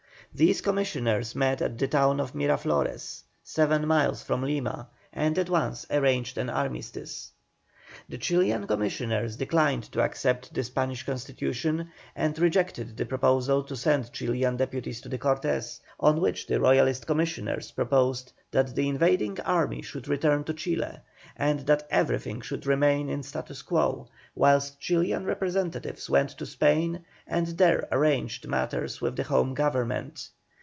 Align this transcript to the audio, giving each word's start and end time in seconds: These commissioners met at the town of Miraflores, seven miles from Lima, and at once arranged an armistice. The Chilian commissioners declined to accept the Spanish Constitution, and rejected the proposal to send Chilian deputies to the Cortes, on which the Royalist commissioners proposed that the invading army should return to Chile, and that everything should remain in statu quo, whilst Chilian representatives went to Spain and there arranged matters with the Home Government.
These 0.33 0.61
commissioners 0.61 1.35
met 1.35 1.61
at 1.61 1.77
the 1.77 1.89
town 1.89 2.21
of 2.21 2.31
Miraflores, 2.33 3.23
seven 3.43 3.85
miles 3.85 4.23
from 4.23 4.43
Lima, 4.43 4.87
and 5.11 5.37
at 5.37 5.49
once 5.49 5.85
arranged 5.91 6.37
an 6.37 6.49
armistice. 6.49 7.33
The 8.07 8.17
Chilian 8.17 8.65
commissioners 8.67 9.35
declined 9.35 9.83
to 9.91 9.99
accept 10.01 10.53
the 10.53 10.63
Spanish 10.63 11.05
Constitution, 11.05 11.91
and 12.15 12.39
rejected 12.39 12.95
the 12.95 13.05
proposal 13.05 13.63
to 13.63 13.75
send 13.75 14.13
Chilian 14.13 14.55
deputies 14.55 15.01
to 15.01 15.09
the 15.09 15.17
Cortes, 15.17 15.81
on 15.99 16.21
which 16.21 16.47
the 16.47 16.61
Royalist 16.61 17.05
commissioners 17.05 17.71
proposed 17.71 18.31
that 18.51 18.73
the 18.75 18.87
invading 18.87 19.37
army 19.41 19.81
should 19.81 20.07
return 20.07 20.45
to 20.45 20.53
Chile, 20.53 20.99
and 21.35 21.59
that 21.61 21.85
everything 21.89 22.39
should 22.39 22.65
remain 22.65 23.09
in 23.09 23.23
statu 23.23 23.55
quo, 23.65 24.07
whilst 24.35 24.79
Chilian 24.79 25.25
representatives 25.25 26.09
went 26.09 26.29
to 26.29 26.45
Spain 26.45 27.03
and 27.27 27.47
there 27.47 27.85
arranged 27.91 28.47
matters 28.47 29.01
with 29.01 29.17
the 29.17 29.23
Home 29.23 29.53
Government. 29.53 30.29